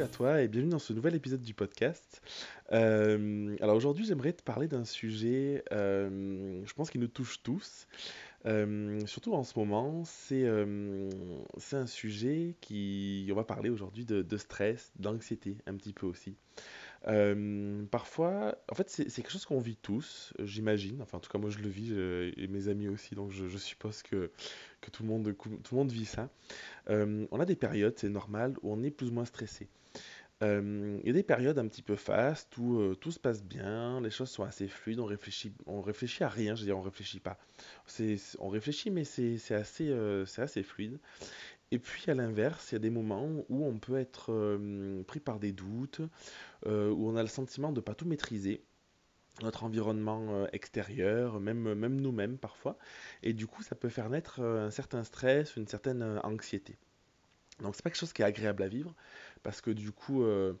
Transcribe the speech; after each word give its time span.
salut 0.00 0.12
à 0.12 0.16
toi 0.16 0.40
et 0.40 0.48
bienvenue 0.48 0.70
dans 0.70 0.78
ce 0.78 0.94
nouvel 0.94 1.14
épisode 1.14 1.42
du 1.42 1.52
podcast. 1.52 2.22
Euh, 2.72 3.54
alors 3.60 3.76
aujourd'hui 3.76 4.06
j'aimerais 4.06 4.32
te 4.32 4.42
parler 4.42 4.66
d'un 4.66 4.86
sujet, 4.86 5.62
euh, 5.72 6.62
je 6.64 6.72
pense 6.72 6.88
qui 6.90 6.98
nous 6.98 7.06
touche 7.06 7.42
tous, 7.42 7.86
euh, 8.46 9.04
surtout 9.04 9.34
en 9.34 9.44
ce 9.44 9.58
moment, 9.58 10.04
c'est 10.06 10.46
un 10.46 11.86
sujet 11.86 12.56
qui, 12.62 13.28
on 13.30 13.34
va 13.34 13.44
parler 13.44 13.68
aujourd'hui 13.68 14.06
de, 14.06 14.36
stress, 14.38 14.90
d'anxiété 14.98 15.58
un 15.66 15.74
petit 15.74 15.92
peu 15.92 16.06
aussi. 16.06 16.34
Parfois, 17.90 18.56
en 18.70 18.74
fait, 18.74 18.88
c'est 18.88 19.04
quelque 19.10 19.32
chose 19.32 19.44
qu'on 19.44 19.60
vit 19.60 19.76
tous, 19.76 20.32
j'imagine. 20.38 21.02
Enfin, 21.02 21.18
en 21.18 21.20
tout 21.20 21.30
cas, 21.30 21.38
moi, 21.38 21.50
je 21.50 21.58
le 21.58 21.68
vis 21.68 21.92
et 21.92 22.46
mes 22.46 22.68
amis 22.68 22.88
aussi, 22.88 23.14
donc 23.14 23.32
je, 23.32 23.48
je 23.48 23.58
suppose 23.58 24.02
que, 24.02 24.30
que 24.80 24.90
tout 24.90 25.02
le 25.02 25.10
monde, 25.10 25.34
tout 25.36 25.74
le 25.74 25.76
monde 25.76 25.92
vit 25.92 26.06
ça. 26.06 26.30
On 26.88 27.38
a 27.38 27.44
des 27.44 27.56
périodes, 27.56 27.98
c'est 27.98 28.08
normal, 28.08 28.54
où 28.62 28.72
on 28.72 28.82
est 28.82 28.90
plus 28.90 29.10
ou 29.10 29.12
moins 29.12 29.26
stressé. 29.26 29.68
Euh, 30.42 30.98
il 31.02 31.06
y 31.06 31.10
a 31.10 31.12
des 31.12 31.22
périodes 31.22 31.58
un 31.58 31.68
petit 31.68 31.82
peu 31.82 31.96
fastes 31.96 32.56
où 32.56 32.78
euh, 32.80 32.94
tout 32.94 33.12
se 33.12 33.18
passe 33.18 33.42
bien, 33.44 34.00
les 34.00 34.10
choses 34.10 34.30
sont 34.30 34.42
assez 34.42 34.68
fluides, 34.68 34.98
on 34.98 35.04
réfléchit, 35.04 36.24
à 36.24 36.28
rien, 36.28 36.54
je 36.54 36.62
veux 36.62 36.66
dire, 36.66 36.78
on 36.78 36.82
réfléchit 36.82 37.20
pas. 37.20 37.38
On 38.38 38.48
réfléchit, 38.48 38.90
mais 38.90 39.04
c'est 39.04 39.36
c'est 39.36 39.54
assez, 39.54 39.88
euh, 39.90 40.24
c'est 40.24 40.42
assez 40.42 40.62
fluide. 40.62 40.98
Et 41.72 41.78
puis 41.78 42.10
à 42.10 42.14
l'inverse, 42.14 42.72
il 42.72 42.74
y 42.74 42.76
a 42.76 42.80
des 42.80 42.90
moments 42.90 43.28
où 43.48 43.64
on 43.66 43.78
peut 43.78 43.96
être 43.98 44.58
pris 45.06 45.20
par 45.20 45.38
des 45.40 45.52
doutes, 45.52 46.00
où 46.66 46.70
on 47.10 47.16
a 47.16 47.22
le 47.22 47.28
sentiment 47.28 47.70
de 47.72 47.76
ne 47.76 47.84
pas 47.84 47.94
tout 47.94 48.06
maîtriser, 48.06 48.64
notre 49.42 49.64
environnement 49.64 50.46
extérieur, 50.52 51.40
même, 51.40 51.74
même 51.74 52.00
nous-mêmes 52.00 52.38
parfois. 52.38 52.78
Et 53.22 53.34
du 53.34 53.46
coup, 53.46 53.62
ça 53.62 53.76
peut 53.76 53.88
faire 53.88 54.10
naître 54.10 54.40
un 54.40 54.70
certain 54.70 55.04
stress, 55.04 55.56
une 55.56 55.68
certaine 55.68 56.20
anxiété. 56.24 56.76
Donc 57.60 57.74
c'est 57.76 57.82
pas 57.82 57.90
quelque 57.90 57.98
chose 57.98 58.12
qui 58.12 58.22
est 58.22 58.24
agréable 58.24 58.62
à 58.62 58.68
vivre, 58.68 58.94
parce 59.42 59.60
que 59.60 59.70
du 59.70 59.92
coup, 59.92 60.22
euh, 60.22 60.54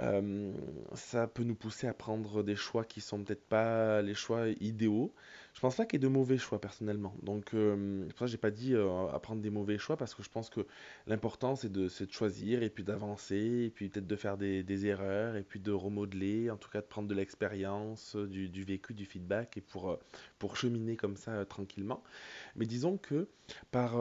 euh, 0.00 0.52
ça 0.94 1.26
peut 1.26 1.42
nous 1.44 1.54
pousser 1.54 1.86
à 1.88 1.94
prendre 1.94 2.42
des 2.42 2.56
choix 2.56 2.84
qui 2.84 3.00
sont 3.00 3.22
peut-être 3.24 3.46
pas 3.48 4.02
les 4.02 4.14
choix 4.14 4.48
idéaux. 4.60 5.14
Je 5.58 5.60
pense 5.60 5.74
pas 5.74 5.86
qu'il 5.86 6.00
y 6.00 6.04
ait 6.04 6.08
de 6.08 6.14
mauvais 6.14 6.38
choix 6.38 6.60
personnellement. 6.60 7.16
Donc 7.24 7.52
euh, 7.52 8.06
c'est 8.10 8.18
ça 8.20 8.26
j'ai 8.26 8.36
pas 8.36 8.52
dit 8.52 8.74
euh, 8.74 9.08
à 9.08 9.18
prendre 9.18 9.42
des 9.42 9.50
mauvais 9.50 9.76
choix 9.76 9.96
parce 9.96 10.14
que 10.14 10.22
je 10.22 10.30
pense 10.30 10.50
que 10.50 10.64
l'important 11.08 11.56
c'est 11.56 11.72
de, 11.72 11.88
choisir 12.12 12.62
et 12.62 12.70
puis 12.70 12.84
d'avancer 12.84 13.64
et 13.66 13.70
puis 13.70 13.88
peut-être 13.88 14.06
de 14.06 14.14
faire 14.14 14.36
des, 14.36 14.86
erreurs 14.86 15.34
et 15.34 15.42
puis 15.42 15.58
de 15.58 15.72
remodeler, 15.72 16.48
en 16.48 16.56
tout 16.56 16.70
cas 16.70 16.80
de 16.80 16.86
prendre 16.86 17.08
de 17.08 17.14
l'expérience, 17.16 18.14
euh, 18.14 18.28
du, 18.28 18.62
vécu, 18.62 18.94
du 18.94 19.04
feedback 19.04 19.56
et 19.56 19.60
pour, 19.60 19.90
euh, 19.90 19.96
pour 20.38 20.56
cheminer 20.56 20.94
comme 20.94 21.16
ça 21.16 21.32
euh, 21.32 21.44
tranquillement. 21.44 22.04
Mais 22.54 22.64
disons 22.64 22.96
que 22.96 23.26
par, 23.72 23.96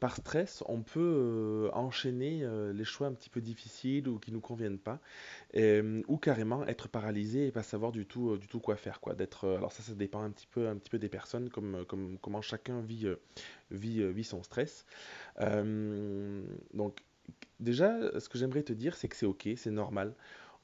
par 0.00 0.16
stress, 0.16 0.62
on 0.66 0.82
peut 0.82 1.70
enchaîner 1.72 2.44
les 2.74 2.84
choix 2.84 3.06
un 3.06 3.12
petit 3.12 3.30
peu 3.30 3.40
difficiles 3.40 4.08
ou 4.08 4.18
qui 4.18 4.32
nous 4.32 4.40
conviennent 4.40 4.78
pas 4.78 5.00
euh, 5.54 6.02
ou 6.08 6.16
carrément 6.16 6.66
être 6.66 6.88
paralysé 6.88 7.46
et 7.46 7.52
pas 7.52 7.62
savoir 7.62 7.92
du 7.92 8.06
tout, 8.06 8.36
du 8.38 8.48
tout 8.48 8.60
quoi 8.60 8.76
faire, 8.76 9.00
quoi. 9.00 9.14
D'être, 9.14 9.48
alors 9.48 9.72
ça, 9.72 9.82
ça 9.82 9.94
dépend 9.94 10.22
un 10.22 10.30
petit 10.30 10.46
peu, 10.46 10.68
un 10.68 10.76
petit 10.82 10.90
peu 10.90 10.98
des 10.98 11.08
personnes, 11.08 11.48
comme, 11.48 11.76
euh, 11.76 11.84
comme 11.84 12.18
comment 12.20 12.42
chacun 12.42 12.80
vit, 12.80 13.06
euh, 13.06 13.16
vit, 13.70 14.00
euh, 14.00 14.10
vit 14.10 14.24
son 14.24 14.42
stress. 14.42 14.84
Donc 16.74 16.98
déjà, 17.60 18.20
ce 18.20 18.28
que 18.28 18.38
j'aimerais 18.38 18.62
te 18.62 18.72
dire, 18.72 18.96
c'est 18.96 19.08
que 19.08 19.16
c'est 19.16 19.26
ok, 19.26 19.48
c'est 19.56 19.70
normal. 19.70 20.14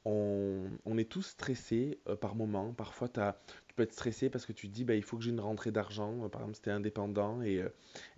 On, 0.04 0.64
on 0.86 0.96
est 0.98 1.08
tous 1.10 1.22
stressés 1.22 1.98
euh, 2.08 2.16
par 2.16 2.34
moment. 2.34 2.72
Parfois, 2.72 3.08
tu 3.08 3.74
peux 3.76 3.82
être 3.82 3.92
stressé 3.92 4.30
parce 4.30 4.46
que 4.46 4.52
tu 4.52 4.68
te 4.68 4.72
dis, 4.74 4.84
bah, 4.84 4.94
il 4.94 5.02
faut 5.02 5.16
que 5.18 5.22
j'ai 5.24 5.30
une 5.30 5.40
rentrée 5.40 5.70
d'argent. 5.70 6.24
Euh, 6.24 6.28
Par 6.28 6.40
exemple, 6.42 6.56
si 6.56 6.62
tu 6.62 6.68
es 6.70 6.72
indépendant 6.72 7.42
et, 7.42 7.58
euh, 7.62 7.68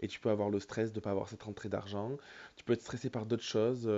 et 0.00 0.06
tu 0.08 0.20
peux 0.20 0.30
avoir 0.30 0.50
le 0.50 0.60
stress 0.60 0.92
de 0.92 0.98
ne 0.98 1.02
pas 1.02 1.10
avoir 1.10 1.28
cette 1.28 1.42
rentrée 1.42 1.68
d'argent. 1.68 2.16
Tu 2.56 2.64
peux 2.64 2.74
être 2.74 2.82
stressé 2.82 3.10
par 3.10 3.26
d'autres 3.26 3.42
choses. 3.42 3.90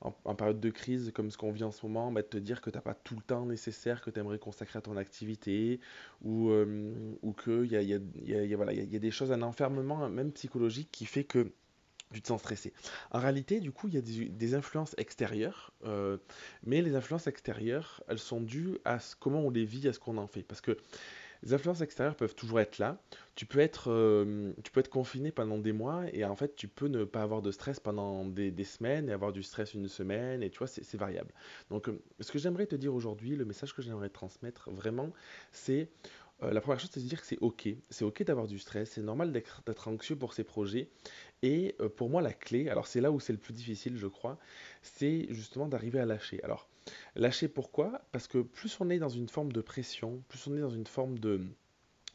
en, 0.00 0.34
période 0.34 0.60
de 0.60 0.70
crise, 0.70 1.12
comme 1.14 1.30
ce 1.30 1.38
qu'on 1.38 1.52
vit 1.52 1.64
en 1.64 1.70
ce 1.72 1.84
moment, 1.86 2.12
bah, 2.12 2.22
te 2.22 2.36
dire 2.36 2.60
que 2.60 2.70
tu 2.70 2.76
n'as 2.76 2.82
pas 2.82 2.94
tout 2.94 3.14
le 3.16 3.22
temps 3.22 3.46
nécessaire 3.46 4.02
que 4.02 4.10
tu 4.10 4.20
aimerais 4.20 4.38
consacrer 4.38 4.78
à 4.78 4.82
ton 4.82 4.96
activité 4.96 5.80
ou, 6.22 6.50
ou 7.22 7.32
qu'il 7.32 7.66
y 7.66 7.76
a, 7.76 7.82
y 7.82 7.94
a- 7.94 7.98
y 8.24 8.54
a- 8.54 8.56
voilà, 8.56 8.72
y 8.72 8.96
a 8.96 8.98
des 8.98 9.10
choses, 9.10 9.32
un 9.32 9.42
enfermement, 9.42 10.08
même 10.08 10.32
psychologique, 10.32 10.88
qui 10.92 11.06
fait 11.06 11.24
que 11.24 11.52
tu 12.12 12.22
te 12.22 12.28
sens 12.28 12.40
stressé. 12.40 12.72
En 13.10 13.18
réalité, 13.18 13.60
du 13.60 13.72
coup, 13.72 13.88
il 13.88 13.94
y 13.94 13.98
a 13.98 14.00
des, 14.00 14.54
influences 14.54 14.94
extérieures, 14.98 15.72
euh, 15.84 16.18
mais 16.64 16.82
les 16.82 16.96
influences 16.96 17.26
extérieures, 17.26 18.02
elles 18.08 18.18
sont 18.18 18.40
dues 18.40 18.78
à 18.84 18.98
comment 19.20 19.40
on 19.40 19.50
les 19.50 19.64
vit, 19.64 19.86
à 19.88 19.92
ce 19.92 19.98
qu'on 19.98 20.16
en 20.16 20.26
fait. 20.26 20.42
Parce 20.42 20.60
que 20.60 20.76
les 21.42 21.54
influences 21.54 21.80
extérieures 21.80 22.16
peuvent 22.16 22.34
toujours 22.34 22.60
être 22.60 22.78
là. 22.78 23.00
Tu 23.34 23.46
peux 23.46 23.60
être, 23.60 23.90
euh, 23.90 24.52
confiné 24.90 25.30
pendant 25.30 25.58
des 25.58 25.72
mois 25.72 26.04
et 26.12 26.24
en 26.24 26.36
fait, 26.36 26.56
tu 26.56 26.68
peux 26.68 26.88
ne 26.88 27.04
pas 27.04 27.22
avoir 27.22 27.42
de 27.42 27.50
stress 27.50 27.80
pendant 27.80 28.24
des, 28.26 28.52
semaines 28.64 29.08
et 29.08 29.12
avoir 29.12 29.32
du 29.32 29.42
stress 29.42 29.72
une 29.72 29.88
semaine 29.88 30.42
et 30.42 30.50
tu 30.50 30.58
vois, 30.58 30.66
c'est 30.66 30.96
variable. 30.96 31.32
Donc, 31.70 31.88
euh, 31.88 32.02
ce 32.18 32.32
que 32.32 32.38
j'aimerais 32.38 32.66
te 32.66 32.74
dire 32.74 32.94
aujourd'hui, 32.94 33.36
le 33.36 33.44
message 33.44 33.74
que 33.74 33.82
j'aimerais 33.82 34.10
transmettre 34.10 34.70
vraiment, 34.70 35.12
c'est 35.52 35.88
la 36.42 36.62
première 36.62 36.80
chose, 36.80 36.88
c'est 36.90 37.00
de 37.00 37.06
dire 37.06 37.20
que 37.20 37.26
c'est 37.26 37.38
ok. 37.40 37.68
C'est 37.90 38.04
ok 38.04 38.22
d'avoir 38.22 38.46
du 38.46 38.58
stress, 38.58 38.92
c'est 38.92 39.02
normal 39.02 39.30
d'être 39.30 39.88
anxieux 39.88 40.16
pour 40.16 40.32
ces 40.32 40.42
projets. 40.44 40.88
Et 41.42 41.74
euh, 41.80 41.88
pour 41.88 42.10
moi, 42.10 42.22
la 42.22 42.32
clé, 42.32 42.68
alors 42.68 42.86
c'est 42.86 43.00
là 43.00 43.10
où 43.10 43.20
c'est 43.20 43.32
le 43.32 43.38
plus 43.38 43.54
difficile, 43.54 43.96
je 43.96 44.06
crois, 44.06 44.38
c'est 44.82 45.26
justement 45.30 45.68
d'arriver 45.68 45.98
à 46.00 46.06
lâcher. 46.06 46.42
Alors, 46.44 46.68
lâcher 47.16 47.48
pourquoi? 47.48 48.02
Parce 48.12 48.26
que 48.26 48.38
plus 48.38 48.78
on 48.80 48.90
est 48.90 48.98
dans 48.98 49.08
une 49.08 49.28
forme 49.28 49.52
de 49.52 49.60
pression, 49.60 50.22
plus 50.28 50.46
on 50.46 50.56
est 50.56 50.60
dans 50.60 50.70
une 50.70 50.86
forme 50.86 51.18
de 51.18 51.40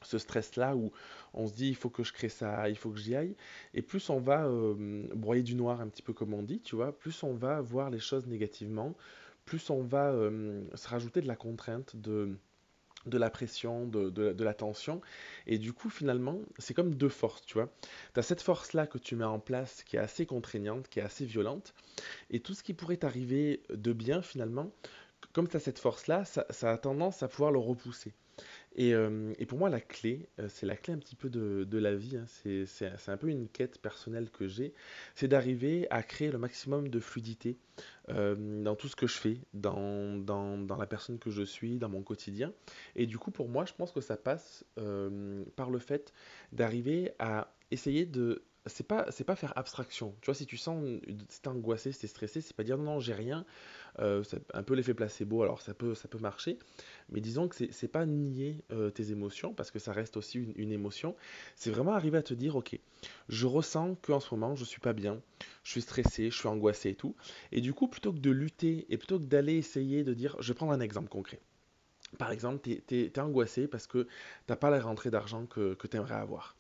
ce 0.04 0.18
stress-là 0.18 0.76
où 0.76 0.92
on 1.34 1.48
se 1.48 1.54
dit 1.54 1.70
il 1.70 1.76
faut 1.76 1.90
que 1.90 2.04
je 2.04 2.14
crée 2.14 2.30
ça, 2.30 2.70
il 2.70 2.78
faut 2.78 2.92
que 2.92 3.00
j'y 3.00 3.16
aille, 3.16 3.36
et 3.74 3.82
plus 3.82 4.10
on 4.10 4.20
va 4.20 4.46
euh, 4.46 5.08
broyer 5.16 5.44
du 5.44 5.56
noir 5.56 5.82
un 5.82 5.88
petit 5.88 6.04
peu 6.04 6.14
comme 6.14 6.34
on 6.34 6.44
dit, 6.44 6.60
tu 6.62 6.76
vois, 6.76 6.98
plus 6.98 7.24
on 7.24 7.34
va 7.34 7.62
voir 7.62 7.90
les 7.90 8.00
choses 8.00 8.28
négativement, 8.28 8.96
plus 9.46 9.70
on 9.70 9.82
va 9.82 10.12
euh, 10.12 10.64
se 10.76 10.88
rajouter 10.88 11.22
de 11.22 11.28
la 11.28 11.36
contrainte, 11.36 11.96
de 11.96 12.38
de 13.06 13.18
la 13.18 13.30
pression, 13.30 13.88
de, 13.88 14.10
de, 14.10 14.44
la 14.44 14.54
tension. 14.54 15.02
Et 15.48 15.58
du 15.58 15.74
coup, 15.74 15.90
finalement, 15.90 16.40
c'est 16.58 16.74
comme 16.74 16.96
deux 16.96 17.10
forces, 17.10 17.46
tu 17.46 17.56
vois. 17.56 17.70
Tu 18.14 18.20
as 18.20 18.24
cette 18.24 18.42
force-là 18.42 18.88
que 18.88 18.98
tu 18.98 19.16
mets 19.16 19.26
en 19.26 19.40
place 19.40 19.84
qui 19.84 19.96
est 19.96 20.00
assez 20.00 20.26
contraignante, 20.26 20.88
qui 20.90 21.00
est 21.00 21.04
assez 21.04 21.26
violente. 21.26 21.74
Et 22.30 22.40
tout 22.40 22.54
ce 22.54 22.64
qui 22.64 22.74
pourrait 22.74 22.98
t'arriver 22.98 23.64
de 23.70 23.94
bien, 23.94 24.22
finalement, 24.22 24.72
comme 25.34 25.48
tu 25.48 25.58
as 25.58 25.60
cette 25.60 25.80
force-là, 25.80 26.26
ça 26.26 26.72
a 26.72 26.78
tendance 26.78 27.24
à 27.24 27.28
pouvoir 27.28 27.52
le 27.52 27.60
repousser. 27.60 28.14
Et, 28.76 28.94
euh, 28.94 29.34
et 29.40 29.46
pour 29.46 29.58
moi, 29.58 29.70
la 29.70 29.80
clé, 29.80 30.28
euh, 30.40 30.48
c'est 30.50 30.66
la 30.66 30.76
clé 30.76 30.94
un 30.94 30.98
petit 30.98 31.16
peu 31.16 31.30
de, 31.30 31.78
la 31.78 31.96
vie, 31.96 32.18
hein, 32.18 32.26
c'est, 32.28 33.10
un 33.10 33.18
peu 33.18 33.30
une 33.30 33.48
quête 33.48 33.80
personnelle 33.80 34.30
que 34.30 34.48
j'ai, 34.48 34.74
c'est 35.16 35.28
d'arriver 35.28 35.88
à 35.90 36.04
créer 36.04 36.30
le 36.30 36.38
maximum 36.38 36.90
de 36.90 37.00
fluidité 37.00 37.58
euh, 38.10 38.64
dans 38.64 38.76
tout 38.76 38.88
ce 38.88 38.96
que 38.96 39.08
je 39.08 39.16
fais, 39.16 39.38
dans, 39.54 40.78
la 40.78 40.88
personne 40.88 41.20
que 41.20 41.32
je 41.32 41.44
suis, 41.44 41.78
dans 41.78 41.90
mon 41.90 42.04
quotidien. 42.04 42.54
Et 42.96 43.06
du 43.06 43.18
coup, 43.18 43.32
pour 43.32 43.48
moi, 43.48 43.66
je 43.66 43.74
pense 43.74 43.92
que 43.92 44.02
ça 44.02 44.18
passe 44.18 44.66
par 45.56 45.70
le 45.70 45.80
fait 45.80 46.14
d'arriver 46.52 47.12
à 47.20 47.54
essayer 47.72 48.06
de... 48.06 48.44
C'est 48.68 48.88
pas, 48.88 49.06
c'est 49.12 49.24
pas 49.24 49.36
faire 49.36 49.56
abstraction. 49.58 50.16
Tu 50.22 50.26
vois, 50.26 50.34
si 50.34 50.48
tu 50.48 50.58
sens, 50.58 50.84
si 51.30 51.42
t'es 51.42 51.48
angoissé, 51.50 51.92
si 51.92 52.00
t'es 52.00 52.08
stressé, 52.08 52.42
c'est 52.42 52.56
pas 52.56 52.64
dire 52.64 52.80
non, 52.80 53.00
j'ai 53.00 53.14
rien. 53.14 53.46
Euh, 54.00 54.24
c'est 54.24 54.42
un 54.56 54.64
peu 54.64 54.74
l'effet 54.74 54.94
placebo, 54.94 55.44
alors 55.44 55.62
ça 55.62 55.74
peut, 55.74 55.94
ça 55.94 56.08
peut 56.08 56.18
marcher. 56.18 56.58
Mais 57.10 57.22
disons 57.22 57.48
que 57.48 57.56
c'est 57.72 57.88
pas 57.88 58.06
nier 58.06 58.64
euh, 58.72 58.90
tes 58.90 59.12
émotions, 59.12 59.54
parce 59.54 59.70
que 59.70 59.78
ça 59.78 59.94
reste 59.94 60.18
aussi 60.18 60.40
une, 60.56 60.72
émotion. 60.72 61.16
C'est 61.56 61.70
vraiment 61.70 61.94
arriver 61.94 62.18
à 62.18 62.24
te 62.24 62.34
dire, 62.34 62.56
ok, 62.56 62.80
je 63.30 63.46
ressens 63.46 63.96
qu'en 64.02 64.20
ce 64.20 64.34
moment, 64.34 64.56
je 64.56 64.66
suis 64.66 64.82
pas 64.82 64.94
bien, 64.94 65.22
je 65.64 65.72
suis 65.72 65.82
stressé, 65.82 66.32
je 66.32 66.38
suis 66.38 66.48
angoissé 66.48 66.90
et 66.90 66.96
tout. 66.96 67.16
Et 67.52 67.62
du 67.62 67.74
coup, 67.74 67.88
plutôt 67.88 68.12
que 68.14 68.20
de 68.20 68.32
lutter 68.32 68.88
et 68.90 68.98
plutôt 68.98 69.20
que 69.20 69.26
d'aller 69.26 69.58
essayer 69.58 70.04
de 70.04 70.14
dire, 70.14 70.36
je 70.40 70.52
vais 70.52 70.56
prendre 70.56 70.72
un 70.72 70.80
exemple 70.80 71.10
concret. 71.10 71.40
Par 72.18 72.32
exemple, 72.32 72.68
tu 72.88 72.96
es, 72.96 73.20
angoissé 73.20 73.68
parce 73.68 73.88
que 73.88 74.08
t'as 74.48 74.56
pas 74.56 74.70
la 74.70 74.80
rentrée 74.80 75.12
d'argent 75.12 75.46
que, 75.46 75.76
que 75.76 75.88
tu 75.88 75.98
aimerais 75.98 76.16
avoir. 76.16 76.56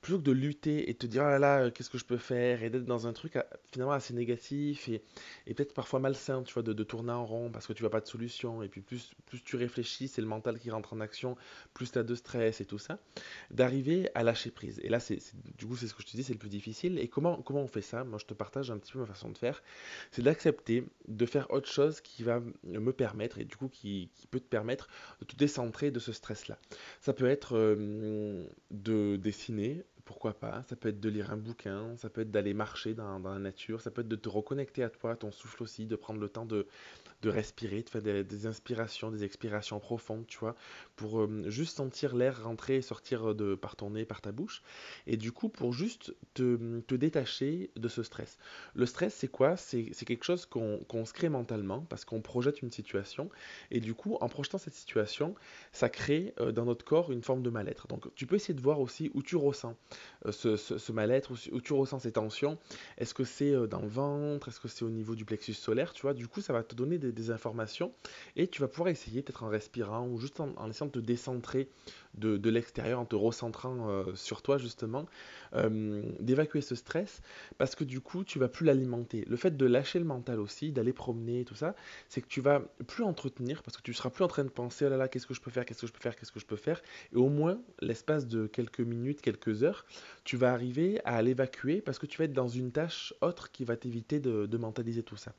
Plutôt 0.00 0.18
que 0.18 0.24
de 0.24 0.32
lutter 0.32 0.90
et 0.90 0.94
te 0.94 1.06
dire, 1.06 1.22
oh 1.24 1.28
là 1.28 1.38
là, 1.38 1.60
euh, 1.64 1.70
qu'est-ce 1.70 1.90
que 1.90 1.98
je 1.98 2.04
peux 2.04 2.16
faire, 2.16 2.62
et 2.62 2.70
d'être 2.70 2.84
dans 2.84 3.06
un 3.06 3.12
truc 3.12 3.36
euh, 3.36 3.42
finalement 3.70 3.92
assez 3.92 4.14
négatif 4.14 4.88
et, 4.88 5.02
et 5.46 5.54
peut-être 5.54 5.74
parfois 5.74 6.00
malsain, 6.00 6.42
tu 6.42 6.54
vois, 6.54 6.62
de, 6.62 6.72
de 6.72 6.84
tourner 6.84 7.12
en 7.12 7.24
rond 7.26 7.50
parce 7.50 7.66
que 7.66 7.72
tu 7.72 7.82
vois 7.82 7.90
pas 7.90 8.00
de 8.00 8.06
solution, 8.06 8.62
et 8.62 8.68
puis 8.68 8.80
plus, 8.80 9.12
plus 9.26 9.42
tu 9.42 9.56
réfléchis, 9.56 10.08
c'est 10.08 10.20
le 10.22 10.26
mental 10.28 10.58
qui 10.58 10.70
rentre 10.70 10.92
en 10.94 11.00
action, 11.00 11.36
plus 11.74 11.92
tu 11.92 11.98
as 11.98 12.02
de 12.02 12.14
stress 12.14 12.60
et 12.60 12.64
tout 12.64 12.78
ça, 12.78 12.98
d'arriver 13.50 14.08
à 14.14 14.22
lâcher 14.22 14.50
prise. 14.50 14.80
Et 14.82 14.88
là, 14.88 15.00
c'est- 15.00 15.34
du 15.58 15.66
coup, 15.66 15.76
c'est 15.76 15.86
ce 15.86 15.94
que 15.94 16.02
je 16.02 16.06
te 16.08 16.16
dis, 16.16 16.22
c'est 16.24 16.32
le 16.32 16.38
plus 16.38 16.48
difficile. 16.48 16.98
Et 16.98 17.08
comment, 17.08 17.40
comment 17.42 17.60
on 17.62 17.68
fait 17.68 17.82
ça? 17.82 18.04
Moi, 18.04 18.18
je 18.18 18.26
te 18.26 18.34
partage 18.34 18.70
un 18.70 18.78
petit 18.78 18.92
peu 18.92 18.98
ma 19.00 19.06
façon 19.06 19.30
de 19.30 19.38
faire. 19.38 19.62
C'est 20.10 20.22
d'accepter 20.22 20.84
de 21.08 21.26
faire 21.26 21.50
autre 21.50 21.68
chose 21.68 22.00
qui 22.00 22.22
va 22.22 22.40
me 22.64 22.92
permettre, 22.92 23.38
et 23.38 23.44
du 23.44 23.56
coup, 23.56 23.68
qui, 23.68 24.10
qui 24.14 24.26
peut 24.26 24.40
te 24.40 24.48
permettre 24.48 24.88
de 25.20 25.26
te 25.26 25.36
décentrer 25.36 25.90
de 25.90 25.98
ce 25.98 26.12
stress-là. 26.12 26.58
Ça 27.00 27.12
peut 27.12 27.26
être 27.28 27.56
euh, 27.56 28.46
de 28.70 29.16
dessiner, 29.16 29.59
pourquoi 29.60 29.89
pourquoi 30.10 30.34
pas. 30.34 30.64
Ça 30.68 30.74
peut 30.74 30.88
être 30.88 30.98
de 30.98 31.08
lire 31.08 31.30
un 31.30 31.36
bouquin, 31.36 31.96
ça 31.96 32.10
peut 32.10 32.22
être 32.22 32.32
d'aller 32.32 32.52
marcher 32.52 32.94
dans, 32.94 33.20
la 33.20 33.38
nature, 33.38 33.80
ça 33.80 33.92
peut 33.92 34.00
être 34.00 34.08
de 34.08 34.16
te 34.16 34.28
reconnecter 34.28 34.82
à 34.82 34.90
toi, 34.90 35.12
à 35.12 35.16
ton 35.16 35.30
souffle 35.30 35.62
aussi, 35.62 35.86
de 35.86 35.94
prendre 35.94 36.18
le 36.18 36.28
temps 36.28 36.46
de, 36.46 36.66
respirer, 37.22 37.84
de 37.84 37.88
faire 37.88 38.02
des, 38.02 38.46
inspirations, 38.46 39.12
des 39.12 39.22
expirations 39.22 39.78
profondes, 39.78 40.26
tu 40.26 40.38
vois, 40.38 40.56
pour 40.96 41.20
euh, 41.20 41.44
juste 41.46 41.76
sentir 41.76 42.16
l'air 42.16 42.42
rentrer 42.42 42.76
et 42.76 42.82
sortir 42.82 43.36
de, 43.36 43.54
par 43.54 43.76
ton 43.76 43.90
nez, 43.90 44.04
par 44.04 44.20
ta 44.20 44.32
bouche. 44.32 44.62
Et 45.06 45.16
du 45.16 45.30
coup, 45.30 45.48
pour 45.48 45.72
juste 45.72 46.12
te, 46.34 46.80
te 46.80 46.96
détacher 46.96 47.70
de 47.76 47.86
ce 47.86 48.02
stress. 48.02 48.36
Le 48.74 48.86
stress, 48.86 49.14
c'est 49.14 49.28
quoi? 49.28 49.56
C'est 49.56 49.92
quelque 50.04 50.24
chose 50.24 50.44
qu'on 50.44 51.04
se 51.04 51.12
crée 51.12 51.28
mentalement 51.28 51.82
parce 51.88 52.04
qu'on 52.04 52.20
projette 52.20 52.62
une 52.62 52.72
situation. 52.72 53.30
Et 53.70 53.78
du 53.78 53.94
coup, 53.94 54.16
en 54.20 54.28
projetant 54.28 54.58
cette 54.58 54.74
situation, 54.74 55.36
ça 55.70 55.88
crée 55.88 56.34
euh, 56.40 56.50
dans 56.50 56.64
notre 56.64 56.84
corps 56.84 57.12
une 57.12 57.22
forme 57.22 57.44
de 57.44 57.50
mal-être. 57.50 57.86
Donc, 57.86 58.12
tu 58.16 58.26
peux 58.26 58.34
essayer 58.34 58.54
de 58.54 58.60
voir 58.60 58.80
aussi 58.80 59.12
où 59.14 59.22
tu 59.22 59.36
ressens 59.36 59.76
euh, 60.26 60.32
ce, 60.32 60.92
mal-être, 60.92 61.32
où, 61.52 61.60
tu 61.60 61.72
ressens 61.72 62.00
ces 62.00 62.12
tensions. 62.12 62.58
Est-ce 62.98 63.14
que 63.14 63.24
c'est 63.24 63.52
dans 63.68 63.80
le 63.80 63.88
ventre 63.88 64.48
Est-ce 64.48 64.60
que 64.60 64.68
c'est 64.68 64.84
au 64.84 64.90
niveau 64.90 65.14
du 65.14 65.24
plexus 65.24 65.54
solaire 65.54 65.92
Tu 65.92 66.02
vois, 66.02 66.14
du 66.14 66.28
coup, 66.28 66.40
ça 66.40 66.52
va 66.52 66.62
te 66.62 66.74
donner 66.74 66.98
des 66.98 67.30
informations 67.30 67.92
et 68.36 68.48
tu 68.48 68.60
vas 68.60 68.68
pouvoir 68.68 68.88
essayer 68.88 69.22
peut-être 69.22 69.42
en 69.42 69.48
respirant 69.48 70.06
ou 70.06 70.18
juste 70.18 70.40
en, 70.40 70.68
essayant 70.68 70.86
de 70.86 70.92
te 70.92 70.98
décentrer 70.98 71.68
de, 72.14 72.50
l'extérieur, 72.50 73.00
en 73.00 73.04
te 73.04 73.16
recentrant 73.16 73.88
euh, 73.88 74.14
sur 74.14 74.42
toi 74.42 74.58
justement, 74.58 75.06
euh, 75.54 76.02
d'évacuer 76.18 76.60
ce 76.60 76.74
stress 76.74 77.22
parce 77.56 77.74
que 77.74 77.84
du 77.84 78.00
coup 78.00 78.24
tu 78.24 78.38
vas 78.38 78.48
plus 78.48 78.66
l'alimenter. 78.66 79.24
Le 79.28 79.36
fait 79.36 79.56
de 79.56 79.66
lâcher 79.66 79.98
le 79.98 80.04
mental 80.04 80.40
aussi, 80.40 80.72
d'aller 80.72 80.92
promener, 80.92 81.44
tout 81.44 81.54
ça, 81.54 81.74
c'est 82.08 82.20
que 82.20 82.26
tu 82.26 82.40
vas 82.40 82.60
plus 82.86 83.04
entretenir 83.04 83.62
parce 83.62 83.76
que 83.76 83.82
tu 83.82 83.94
seras 83.94 84.10
plus 84.10 84.24
en 84.24 84.28
train 84.28 84.44
de 84.44 84.50
penser 84.50 84.84
oh 84.86 84.90
là 84.90 84.96
là 84.96 85.08
qu'est-ce 85.08 85.26
que 85.26 85.34
je 85.34 85.40
peux 85.40 85.50
faire, 85.50 85.64
qu'est-ce 85.64 85.82
que 85.82 85.86
je 85.86 85.92
peux 85.92 86.00
faire, 86.00 86.16
qu'est-ce 86.16 86.32
que 86.32 86.40
je 86.40 86.46
peux 86.46 86.56
faire 86.56 86.82
et 87.12 87.16
au 87.16 87.28
moins 87.28 87.60
l'espace 87.80 88.26
de 88.26 88.46
quelques 88.46 88.80
minutes, 88.80 89.20
quelques 89.20 89.62
heures, 89.62 89.84
tu 90.24 90.36
vas 90.36 90.52
arriver 90.52 91.00
à 91.04 91.22
l'évacuer 91.22 91.80
parce 91.80 91.98
que 91.98 92.06
tu 92.06 92.18
vas 92.18 92.24
être 92.24 92.32
dans 92.32 92.48
une 92.48 92.72
tâche 92.72 93.14
autre 93.20 93.50
qui 93.50 93.64
va 93.64 93.76
t'éviter 93.76 94.20
de 94.20 94.56
mentaliser 94.56 95.02
tout 95.02 95.16
ça. 95.16 95.32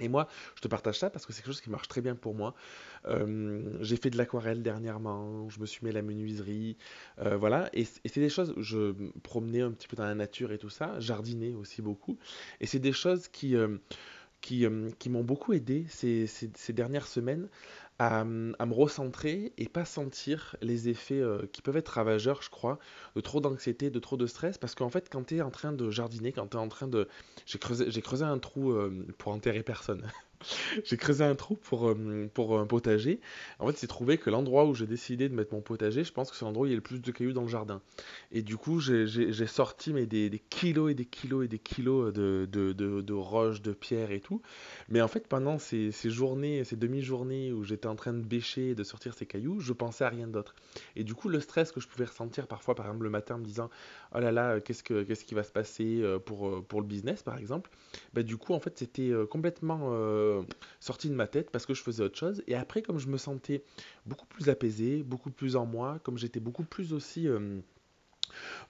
Et 0.00 0.08
moi, 0.08 0.28
je 0.54 0.60
te 0.60 0.68
partage 0.68 0.98
ça 0.98 1.10
parce 1.10 1.26
que 1.26 1.32
c'est 1.32 1.42
quelque 1.42 1.52
chose 1.52 1.60
qui 1.60 1.70
marche 1.70 1.88
très 1.88 2.00
bien 2.00 2.14
pour 2.14 2.34
moi. 2.34 2.54
Euh, 3.06 3.78
j'ai 3.80 3.96
fait 3.96 4.10
de 4.10 4.16
l'aquarelle 4.16 4.62
dernièrement, 4.62 5.48
je 5.48 5.60
me 5.60 5.66
suis 5.66 5.84
mis 5.84 5.90
à 5.90 5.92
la 5.92 6.02
menuiserie, 6.02 6.76
euh, 7.20 7.36
voilà. 7.36 7.68
Et, 7.72 7.84
c'est 7.84 8.20
des 8.20 8.28
choses, 8.28 8.54
je 8.58 8.94
promenais 9.22 9.62
un 9.62 9.72
petit 9.72 9.88
peu 9.88 9.96
dans 9.96 10.04
la 10.04 10.14
nature 10.14 10.52
et 10.52 10.58
tout 10.58 10.70
ça, 10.70 10.98
jardiner 11.00 11.54
aussi 11.54 11.82
beaucoup. 11.82 12.18
Et 12.60 12.66
c'est 12.66 12.78
des 12.78 12.92
choses 12.92 13.28
qui, 13.28 13.56
euh, 13.56 13.78
qui, 14.40 14.66
qui 14.98 15.10
m'ont 15.10 15.24
beaucoup 15.24 15.52
aidé 15.52 15.86
ces, 15.88 16.26
ces, 16.26 16.72
dernières 16.72 17.06
semaines 17.06 17.48
à, 17.98 18.24
me 18.24 18.72
recentrer 18.72 19.52
et 19.58 19.68
pas 19.68 19.84
sentir 19.84 20.56
les 20.62 20.88
effets 20.88 21.20
euh, 21.20 21.46
qui 21.52 21.62
peuvent 21.62 21.76
être 21.76 21.88
ravageurs, 21.88 22.42
je 22.42 22.50
crois, 22.50 22.78
de 23.16 23.20
trop 23.20 23.40
d'anxiété, 23.40 23.90
de 23.90 23.98
trop 23.98 24.16
de 24.16 24.26
stress. 24.26 24.56
Parce 24.58 24.74
qu'en 24.74 24.88
fait, 24.88 25.08
quand 25.10 25.24
tu 25.24 25.36
es 25.36 25.40
en 25.40 25.50
train 25.50 25.72
de 25.72 25.90
jardiner, 25.90 26.32
quand 26.32 26.48
tu 26.48 26.56
es 26.56 26.60
en 26.60 26.68
train 26.68 26.88
de... 26.88 27.08
J'ai 27.46 27.58
creusé, 27.58 27.90
creusé 28.02 28.24
un 28.24 28.38
trou 28.38 28.70
euh, 28.70 29.06
pour 29.18 29.32
enterrer 29.32 29.62
personne. 29.62 30.02
j'ai 30.84 30.96
creusé 30.96 31.24
un 31.24 31.34
trou 31.34 31.56
pour, 31.56 31.88
euh, 31.88 32.30
pour 32.32 32.58
un 32.58 32.66
potager. 32.66 33.20
En 33.58 33.66
fait, 33.66 33.76
c'est 33.76 33.86
trouvé 33.86 34.18
que 34.18 34.30
l'endroit 34.30 34.66
où 34.66 34.74
j'ai 34.74 34.86
décidé 34.86 35.28
de 35.28 35.34
mettre 35.34 35.52
mon 35.54 35.60
potager, 35.60 36.04
je 36.04 36.12
pense 36.12 36.30
que 36.30 36.36
c'est 36.36 36.44
l'endroit 36.44 36.64
où 36.64 36.66
il 36.66 36.70
y 36.70 36.74
a 36.74 36.76
le 36.76 36.82
plus 36.82 37.00
de 37.00 37.10
cailloux 37.10 37.32
dans 37.32 37.42
le 37.42 37.48
jardin. 37.48 37.80
Et 38.32 38.42
du 38.42 38.56
coup, 38.56 38.80
j'ai 38.80 39.46
sorti 39.46 39.92
mais 39.92 40.06
des, 40.06 40.42
kilos 40.50 40.90
et 40.90 40.94
des 40.94 41.04
kilos 41.04 41.44
et 41.44 41.48
des 41.48 41.58
kilos 41.58 42.12
de, 42.12 42.48
de, 42.50 42.72
de, 42.72 43.12
roches, 43.12 43.62
de 43.62 43.72
pierres 43.72 44.10
et 44.10 44.20
tout. 44.20 44.42
Mais 44.88 45.00
en 45.00 45.08
fait, 45.08 45.26
pendant 45.26 45.58
ces, 45.58 45.92
ces 45.92 46.10
journées, 46.10 46.64
ces 46.64 46.76
demi-journées 46.76 47.52
où 47.52 47.64
j'étais 47.64 47.88
en 47.88 47.96
train 47.96 48.12
de 48.12 48.22
bêcher 48.22 48.70
et 48.70 48.74
de 48.74 48.84
sortir 48.84 49.14
ces 49.14 49.26
cailloux, 49.26 49.60
je 49.60 49.72
pensais 49.72 50.04
à 50.04 50.08
rien 50.08 50.28
d'autre. 50.28 50.54
Et 50.96 51.04
du 51.04 51.14
coup, 51.14 51.28
le 51.28 51.40
stress 51.40 51.72
que 51.72 51.80
je 51.80 51.88
pouvais 51.88 52.04
ressentir 52.04 52.46
parfois, 52.46 52.74
par 52.74 52.86
exemple 52.86 53.04
le 53.04 53.10
matin, 53.10 53.38
me 53.38 53.44
disant 53.44 53.70
Oh 54.14 54.20
là 54.20 54.32
là, 54.32 54.60
qu'est-ce, 54.60 54.82
que, 54.82 55.02
qui 55.02 55.34
va 55.34 55.42
se 55.42 55.52
passer 55.52 56.00
euh, 56.00 56.18
pour, 56.18 56.48
euh, 56.48 56.64
pour 56.66 56.80
le 56.80 56.86
business, 56.86 57.22
par 57.22 57.38
exemple, 57.38 57.70
bah, 58.14 58.22
du 58.22 58.36
coup, 58.36 58.54
en 58.54 58.60
fait, 58.60 58.78
c'était 58.78 59.12
complètement 59.30 59.90
sorti 60.80 61.08
de 61.08 61.14
ma 61.14 61.26
tête 61.26 61.50
parce 61.50 61.66
que 61.66 61.74
je 61.74 61.82
faisais 61.82 62.02
autre 62.02 62.18
chose. 62.18 62.42
Et 62.46 62.54
après, 62.54 62.82
comme 62.82 62.98
je 62.98 63.08
me 63.08 63.18
sentais 63.18 63.62
beaucoup 64.06 64.26
plus 64.26 64.48
apaisé, 64.48 65.02
beaucoup 65.02 65.30
plus 65.30 65.56
en 65.56 65.66
moi, 65.66 65.98
comme 66.02 66.18
j'étais 66.18 66.40
beaucoup 66.40 66.64
plus 66.64 66.92
aussi 66.92 67.28
euh, 67.28 67.60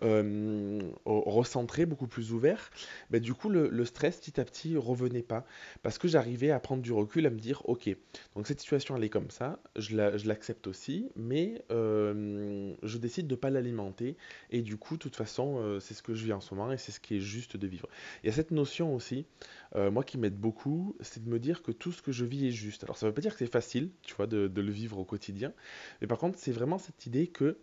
euh, 0.02 0.80
recentré, 1.04 1.86
beaucoup 1.86 2.06
plus 2.06 2.32
ouvert, 2.32 2.70
ben, 3.10 3.20
du 3.20 3.34
coup 3.34 3.48
le, 3.48 3.84
stress 3.84 4.18
petit 4.18 4.40
à 4.40 4.44
petit 4.44 4.76
revenait 4.76 5.22
pas 5.22 5.44
parce 5.82 5.98
que 5.98 6.08
j'arrivais 6.08 6.50
à 6.50 6.60
prendre 6.60 6.82
du 6.82 6.92
recul, 6.92 7.26
à 7.26 7.30
me 7.30 7.38
dire 7.38 7.62
ok, 7.66 7.88
donc 8.34 8.46
cette 8.46 8.60
situation 8.60 8.96
elle 8.96 9.04
est 9.04 9.08
comme 9.08 9.30
ça, 9.30 9.58
je 9.76 9.96
l'accepte 9.96 10.66
aussi, 10.66 11.08
mais 11.16 11.62
euh, 11.70 12.74
je 12.82 12.98
décide 12.98 13.26
de 13.26 13.34
pas 13.34 13.50
l'alimenter 13.50 14.16
et 14.50 14.62
du 14.62 14.76
coup 14.76 14.94
de 14.94 15.00
toute 15.00 15.16
façon 15.16 15.58
euh, 15.58 15.80
c'est 15.80 15.94
ce 15.94 16.02
que 16.02 16.14
je 16.14 16.24
vis 16.24 16.32
en 16.32 16.40
ce 16.40 16.54
moment 16.54 16.72
et 16.72 16.78
c'est 16.78 16.92
ce 16.92 17.00
qui 17.00 17.16
est 17.16 17.20
juste 17.20 17.56
de 17.56 17.66
vivre. 17.66 17.88
Il 18.22 18.26
y 18.26 18.30
a 18.30 18.32
cette 18.32 18.50
notion 18.50 18.94
aussi, 18.94 19.26
moi 19.74 20.02
qui 20.02 20.18
m'aide 20.18 20.36
beaucoup, 20.36 20.96
c'est 21.00 21.24
de 21.24 21.28
me 21.28 21.38
dire 21.38 21.62
que 21.62 21.72
tout 21.72 21.92
ce 21.92 22.02
que 22.02 22.12
je 22.12 22.24
vis 22.24 22.46
est 22.46 22.52
juste. 22.52 22.84
Alors 22.84 22.96
ça 22.96 23.06
veut 23.06 23.14
pas 23.14 23.20
dire 23.20 23.32
que 23.32 23.38
c'est 23.38 23.50
facile, 23.50 23.90
tu 24.02 24.14
vois, 24.14 24.26
de, 24.26 24.48
de 24.48 24.60
le 24.60 24.70
vivre 24.70 24.98
au 24.98 25.04
quotidien, 25.04 25.52
mais 26.00 26.06
par 26.06 26.18
contre 26.18 26.38
c'est 26.38 26.52
vraiment 26.52 26.78
cette 26.78 27.06
idée 27.06 27.26
que 27.26 27.58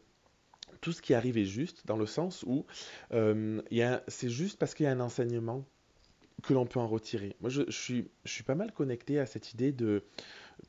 tout 0.81 0.91
ce 0.91 1.01
qui 1.01 1.13
arrive 1.13 1.37
est 1.37 1.45
juste, 1.45 1.85
dans 1.85 1.97
le 1.97 2.05
sens 2.05 2.43
où 2.43 2.65
euh, 3.13 3.61
c'est 4.07 4.29
juste 4.29 4.57
parce 4.59 4.73
qu'il 4.73 4.85
y 4.85 4.87
a 4.87 4.91
un 4.91 4.99
enseignement 4.99 5.65
que 6.43 6.53
l'on 6.53 6.65
peut 6.65 6.79
en 6.79 6.87
retirer. 6.87 7.35
Moi, 7.41 7.49
je, 7.49 7.69
suis, 7.69 8.09
je 8.23 8.31
suis 8.31 8.43
pas 8.43 8.55
mal 8.55 8.71
connecté 8.71 9.19
à 9.19 9.25
cette 9.25 9.53
idée 9.53 9.71
de 9.71 10.03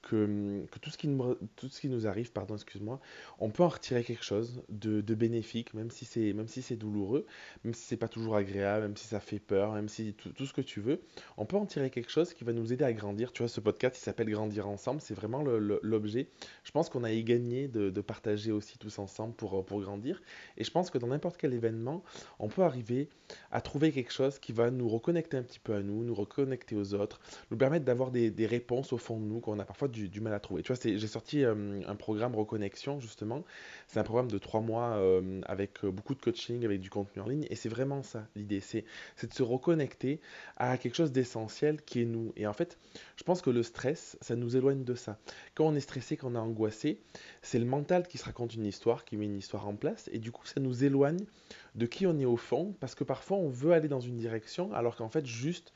que, 0.02 0.64
tout, 0.80 0.90
ce 0.90 0.98
qui 0.98 1.08
nous, 1.08 1.34
tout 1.56 1.68
ce 1.68 1.80
qui 1.80 1.88
nous 1.88 2.06
arrive, 2.06 2.32
pardon, 2.32 2.54
excuse-moi, 2.54 3.00
on 3.38 3.50
peut 3.50 3.62
en 3.62 3.68
retirer 3.68 4.04
quelque 4.04 4.24
chose 4.24 4.62
de, 4.68 5.00
bénéfique, 5.14 5.74
même 5.74 5.90
si 5.90 6.04
c'est 6.04 6.34
si 6.46 6.76
douloureux, 6.76 7.26
même 7.64 7.74
si 7.74 7.82
c'est 7.82 7.96
pas 7.96 8.08
toujours 8.08 8.36
agréable, 8.36 8.82
même 8.82 8.96
si 8.96 9.06
ça 9.06 9.20
fait 9.20 9.38
peur, 9.38 9.72
même 9.72 9.88
si 9.88 10.14
tout, 10.14 10.46
ce 10.46 10.52
que 10.52 10.60
tu 10.60 10.80
veux, 10.80 11.00
on 11.36 11.46
peut 11.46 11.56
en 11.56 11.66
tirer 11.66 11.90
quelque 11.90 12.10
chose 12.10 12.34
qui 12.34 12.44
va 12.44 12.52
nous 12.52 12.72
aider 12.72 12.84
à 12.84 12.92
grandir. 12.92 13.32
Tu 13.32 13.42
vois, 13.42 13.48
ce 13.48 13.60
podcast, 13.60 13.96
il 13.98 14.02
s'appelle 14.02 14.30
Grandir 14.30 14.68
ensemble, 14.68 15.00
c'est 15.00 15.14
vraiment 15.14 15.42
l'objet. 15.42 16.28
Je 16.64 16.70
pense 16.70 16.88
qu'on 16.88 17.04
a 17.04 17.14
gagné 17.14 17.68
de, 17.68 18.00
partager 18.00 18.52
aussi 18.52 18.78
tous 18.78 18.98
ensemble 18.98 19.34
pour, 19.34 19.64
pour 19.64 19.80
grandir. 19.80 20.22
Et 20.56 20.64
je 20.64 20.70
pense 20.70 20.90
que 20.90 20.98
dans 20.98 21.08
n'importe 21.08 21.36
quel 21.36 21.52
événement, 21.54 22.04
on 22.38 22.48
peut 22.48 22.62
arriver 22.62 23.08
à 23.50 23.60
trouver 23.60 23.92
quelque 23.92 24.12
chose 24.12 24.38
qui 24.38 24.52
va 24.52 24.70
nous 24.70 24.88
reconnecter 24.88 25.36
un 25.36 25.42
petit 25.42 25.58
peu 25.58 25.74
à 25.74 25.80
nous, 25.80 26.04
nous 26.04 26.14
reconnecter 26.14 26.76
aux 26.76 26.94
autres, 26.94 27.20
nous 27.50 27.56
permettre 27.56 27.84
d'avoir 27.84 28.10
des, 28.10 28.46
réponses 28.46 28.92
au 28.92 28.98
fond 28.98 29.18
de 29.18 29.24
nous 29.24 29.40
qu'on 29.40 29.56
n'a 29.56 29.64
pas 29.64 29.74
parfois 29.76 29.88
du, 29.88 30.20
mal 30.22 30.32
à 30.32 30.40
trouver. 30.40 30.62
Tu 30.62 30.72
vois, 30.72 30.80
j'ai 30.82 31.06
sorti 31.06 31.44
euh, 31.44 31.82
un 31.86 31.96
programme 31.96 32.34
Reconnexion, 32.34 32.98
justement. 32.98 33.44
C'est 33.88 34.00
un 34.00 34.04
programme 34.04 34.30
de 34.30 34.38
trois 34.38 34.62
mois 34.62 34.96
euh, 34.96 35.42
avec 35.44 35.84
euh, 35.84 35.90
beaucoup 35.90 36.14
de 36.14 36.20
coaching, 36.20 36.64
avec 36.64 36.80
du 36.80 36.88
contenu 36.88 37.20
en 37.20 37.28
ligne. 37.28 37.46
Et 37.50 37.56
c'est 37.56 37.68
vraiment 37.68 38.02
ça, 38.02 38.26
l'idée. 38.36 38.60
C'est 38.60 38.84
de 39.22 39.34
se 39.34 39.42
reconnecter 39.42 40.18
à 40.56 40.78
quelque 40.78 40.94
chose 40.94 41.12
d'essentiel 41.12 41.82
qui 41.82 42.00
est 42.00 42.04
nous. 42.06 42.32
Et 42.36 42.46
en 42.46 42.54
fait, 42.54 42.78
je 43.16 43.24
pense 43.24 43.42
que 43.42 43.50
le 43.50 43.62
stress, 43.62 44.16
ça 44.22 44.34
nous 44.34 44.56
éloigne 44.56 44.82
de 44.82 44.94
ça. 44.94 45.18
Quand 45.54 45.66
on 45.66 45.74
est 45.74 45.80
stressé, 45.80 46.16
quand 46.16 46.32
on 46.32 46.34
est 46.36 46.38
angoissé, 46.38 46.98
c'est 47.42 47.58
le 47.58 47.66
mental 47.66 48.08
qui 48.08 48.16
se 48.16 48.24
raconte 48.24 48.54
une 48.54 48.64
histoire, 48.64 49.04
qui 49.04 49.18
met 49.18 49.26
une 49.26 49.36
histoire 49.36 49.68
en 49.68 49.74
place. 49.74 50.08
Et 50.10 50.18
du 50.18 50.32
coup, 50.32 50.46
ça 50.46 50.58
nous 50.58 50.84
éloigne 50.84 51.26
de 51.74 51.84
qui 51.84 52.06
on 52.06 52.18
est 52.18 52.24
au 52.24 52.38
fond. 52.38 52.74
Parce 52.80 52.94
que 52.94 53.04
parfois, 53.04 53.36
on 53.36 53.50
veut 53.50 53.72
aller 53.72 53.88
dans 53.88 54.00
une 54.00 54.16
direction, 54.16 54.72
alors 54.72 54.96
qu'en 54.96 55.10
fait, 55.10 55.26
juste 55.26 55.74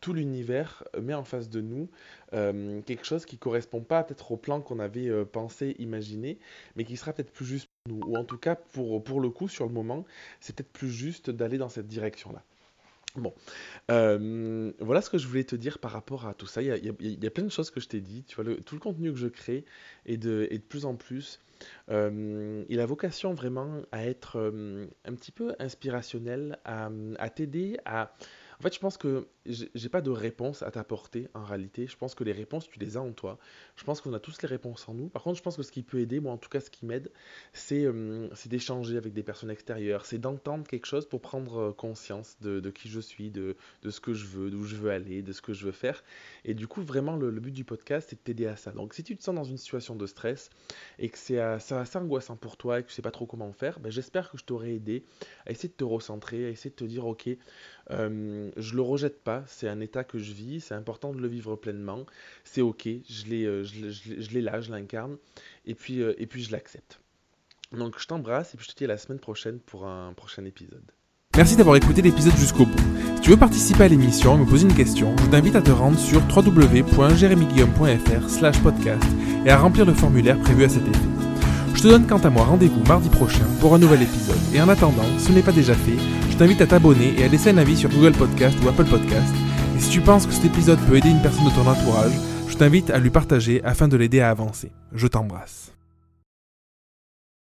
tout 0.00 0.12
l'univers 0.12 0.84
met 1.00 1.14
en 1.14 1.24
face 1.24 1.48
de 1.48 1.60
nous 1.60 1.88
euh, 2.34 2.82
quelque 2.82 3.04
chose 3.04 3.24
qui 3.24 3.38
correspond 3.38 3.80
pas 3.80 4.04
peut-être 4.04 4.32
au 4.32 4.36
plan 4.36 4.60
qu'on 4.60 4.78
avait 4.78 5.08
euh, 5.08 5.24
pensé, 5.24 5.74
imaginé, 5.78 6.38
mais 6.76 6.84
qui 6.84 6.96
sera 6.96 7.12
peut-être 7.12 7.32
plus 7.32 7.46
juste 7.46 7.68
pour 7.84 7.94
nous. 7.94 8.06
Ou 8.06 8.16
en 8.16 8.24
tout 8.24 8.38
cas, 8.38 8.54
pour, 8.54 9.02
pour 9.02 9.20
le 9.20 9.30
coup, 9.30 9.48
sur 9.48 9.66
le 9.66 9.72
moment, 9.72 10.04
c'est 10.40 10.54
peut-être 10.54 10.72
plus 10.72 10.90
juste 10.90 11.30
d'aller 11.30 11.58
dans 11.58 11.68
cette 11.68 11.86
direction-là. 11.86 12.42
Bon, 13.16 13.32
euh, 13.90 14.70
voilà 14.78 15.00
ce 15.00 15.08
que 15.08 15.18
je 15.18 15.26
voulais 15.26 15.44
te 15.44 15.56
dire 15.56 15.78
par 15.78 15.90
rapport 15.90 16.26
à 16.26 16.34
tout 16.34 16.46
ça. 16.46 16.60
Il 16.60 16.68
y 16.68 16.70
a, 16.70 16.76
il 16.76 17.24
y 17.24 17.26
a, 17.26 17.30
plein 17.30 17.44
de 17.44 17.48
choses 17.48 17.70
que 17.70 17.80
je 17.80 17.88
t'ai 17.88 18.00
dit. 18.00 18.22
Tu 18.24 18.36
vois, 18.40 18.54
tout 18.64 18.74
le 18.74 18.80
contenu 18.80 19.10
que 19.10 19.18
je 19.18 19.26
crée 19.26 19.64
est 20.04 20.18
de, 20.18 20.46
est 20.50 20.58
de 20.58 20.62
plus 20.62 20.84
en 20.84 20.94
plus. 20.94 21.40
il 21.88 22.80
a 22.80 22.86
vocation 22.86 23.32
vraiment 23.32 23.80
à 23.90 24.04
être 24.04 24.36
un 25.06 25.14
petit 25.14 25.32
peu 25.32 25.54
inspirationnel, 25.58 26.58
à, 26.64 26.90
à 27.18 27.30
t'aider 27.30 27.78
à 27.86 28.12
en 28.58 28.62
fait, 28.62 28.74
je 28.74 28.80
pense 28.80 28.96
que 28.96 29.28
j'ai 29.48 29.88
pas 29.88 30.00
de 30.00 30.10
réponse 30.10 30.62
à 30.62 30.70
t'apporter 30.70 31.28
en 31.34 31.44
réalité. 31.44 31.86
Je 31.86 31.96
pense 31.96 32.14
que 32.14 32.24
les 32.24 32.32
réponses, 32.32 32.68
tu 32.68 32.78
les 32.78 32.96
as 32.96 33.02
en 33.02 33.12
toi. 33.12 33.38
Je 33.76 33.84
pense 33.84 34.00
qu'on 34.00 34.12
a 34.12 34.20
tous 34.20 34.42
les 34.42 34.48
réponses 34.48 34.88
en 34.88 34.94
nous. 34.94 35.08
Par 35.08 35.22
contre, 35.22 35.38
je 35.38 35.42
pense 35.42 35.56
que 35.56 35.62
ce 35.62 35.72
qui 35.72 35.82
peut 35.82 36.00
aider, 36.00 36.20
moi 36.20 36.32
en 36.32 36.38
tout 36.38 36.48
cas, 36.48 36.60
ce 36.60 36.70
qui 36.70 36.86
m'aide, 36.86 37.10
c'est 37.52 37.84
euh, 37.84 38.28
d'échanger 38.46 38.96
avec 38.96 39.12
des 39.12 39.22
personnes 39.22 39.50
extérieures, 39.50 40.06
c'est 40.06 40.18
d'entendre 40.18 40.66
quelque 40.66 40.86
chose 40.86 41.06
pour 41.06 41.20
prendre 41.20 41.58
euh, 41.58 41.72
conscience 41.72 42.36
de, 42.40 42.70
qui 42.70 42.88
je 42.88 43.00
suis, 43.00 43.30
de, 43.30 43.56
de, 43.82 43.90
ce 43.90 44.00
que 44.00 44.14
je 44.14 44.26
veux, 44.26 44.50
d'où 44.50 44.64
je 44.64 44.76
veux 44.76 44.90
aller, 44.90 45.22
de 45.22 45.32
ce 45.32 45.42
que 45.42 45.52
je 45.52 45.66
veux 45.66 45.72
faire. 45.72 46.02
Et 46.44 46.54
du 46.54 46.66
coup, 46.66 46.82
vraiment, 46.82 47.16
le, 47.16 47.30
but 47.38 47.52
du 47.52 47.64
podcast, 47.64 48.08
c'est 48.10 48.16
de 48.16 48.20
t'aider 48.20 48.46
à 48.46 48.56
ça. 48.56 48.72
Donc, 48.72 48.94
si 48.94 49.02
tu 49.02 49.16
te 49.16 49.22
sens 49.22 49.34
dans 49.34 49.44
une 49.44 49.58
situation 49.58 49.94
de 49.94 50.06
stress 50.06 50.50
et 50.98 51.08
que 51.08 51.18
c'est 51.18 51.38
assez 51.38 51.98
angoissant 51.98 52.36
pour 52.36 52.56
toi 52.56 52.80
et 52.80 52.82
que 52.82 52.88
tu 52.88 52.94
sais 52.94 53.02
pas 53.02 53.10
trop 53.10 53.26
comment 53.26 53.52
faire, 53.52 53.80
ben, 53.80 53.90
j'espère 53.90 54.30
que 54.30 54.38
je 54.38 54.44
t'aurai 54.44 54.74
aidé 54.74 55.04
à 55.46 55.50
essayer 55.50 55.68
de 55.68 55.74
te 55.74 55.84
recentrer, 55.84 56.46
à 56.46 56.48
essayer 56.50 56.70
de 56.70 56.76
te 56.76 56.84
dire, 56.84 57.06
ok, 57.06 57.28
euh, 57.90 58.50
je 58.56 58.74
le 58.74 58.82
rejette 58.82 59.22
pas, 59.22 59.37
c'est 59.46 59.68
un 59.68 59.80
état 59.80 60.04
que 60.04 60.18
je 60.18 60.32
vis, 60.32 60.60
c'est 60.60 60.74
important 60.74 61.12
de 61.12 61.20
le 61.20 61.28
vivre 61.28 61.56
pleinement, 61.56 62.04
c'est 62.44 62.60
ok, 62.60 62.88
je 63.08 63.26
l'ai, 63.26 63.44
euh, 63.44 63.62
là, 64.40 64.60
je 64.60 64.70
l'incarne, 64.70 65.16
et 65.66 65.74
puis, 65.74 66.02
euh, 66.02 66.14
et 66.18 66.26
puis 66.26 66.42
je 66.42 66.52
l'accepte. 66.52 67.00
Donc 67.72 67.98
je 67.98 68.06
t'embrasse 68.06 68.54
et 68.54 68.56
puis 68.56 68.66
je 68.66 68.72
te 68.72 68.78
dis 68.78 68.84
à 68.84 68.88
la 68.88 68.96
semaine 68.96 69.18
prochaine 69.18 69.58
pour 69.60 69.86
un 69.86 70.12
prochain 70.14 70.44
épisode. 70.44 70.84
Merci 71.36 71.56
d'avoir 71.56 71.76
écouté 71.76 72.02
l'épisode 72.02 72.36
jusqu'au 72.36 72.66
bout. 72.66 72.82
Si 73.16 73.20
tu 73.20 73.30
veux 73.30 73.36
participer 73.36 73.84
à 73.84 73.88
l'émission 73.88 74.34
et 74.34 74.38
me 74.38 74.46
poser 74.46 74.66
une 74.66 74.74
question, 74.74 75.14
je 75.18 75.26
t'invite 75.26 75.54
à 75.54 75.62
te 75.62 75.70
rendre 75.70 75.98
sur 75.98 76.20
www.jeremyguillaume.fr 76.34 78.28
slash 78.28 78.60
podcast 78.62 79.04
et 79.44 79.50
à 79.50 79.58
remplir 79.58 79.84
le 79.84 79.92
formulaire 79.92 80.38
prévu 80.40 80.64
à 80.64 80.68
cet 80.68 80.82
effet. 80.88 81.08
Je 81.74 81.82
te 81.82 81.88
donne 81.88 82.08
quant 82.08 82.18
à 82.18 82.30
moi 82.30 82.44
rendez-vous 82.44 82.82
mardi 82.84 83.08
prochain 83.08 83.44
pour 83.60 83.72
un 83.72 83.78
nouvel 83.78 84.02
épisode. 84.02 84.40
Et 84.52 84.60
en 84.60 84.68
attendant, 84.68 85.04
si 85.18 85.26
ce 85.26 85.32
n'est 85.32 85.42
pas 85.42 85.52
déjà 85.52 85.74
fait, 85.74 85.96
t'invite 86.38 86.60
à 86.60 86.68
t'abonner 86.68 87.14
et 87.18 87.24
à 87.24 87.28
laisser 87.28 87.50
un 87.50 87.58
avis 87.58 87.76
sur 87.76 87.90
Google 87.90 88.12
Podcast 88.12 88.56
ou 88.62 88.68
Apple 88.68 88.84
Podcast. 88.84 89.34
Et 89.76 89.80
si 89.80 89.90
tu 89.90 90.00
penses 90.00 90.24
que 90.24 90.32
cet 90.32 90.44
épisode 90.44 90.78
peut 90.86 90.96
aider 90.96 91.10
une 91.10 91.20
personne 91.20 91.44
de 91.44 91.50
ton 91.50 91.66
entourage, 91.66 92.12
je 92.46 92.56
t'invite 92.56 92.90
à 92.90 92.98
lui 92.98 93.10
partager 93.10 93.60
afin 93.64 93.88
de 93.88 93.96
l'aider 93.96 94.20
à 94.20 94.30
avancer. 94.30 94.70
Je 94.92 95.08
t'embrasse. 95.08 95.77